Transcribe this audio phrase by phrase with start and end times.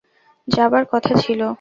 [0.47, 1.41] যাবার কথা ছিল।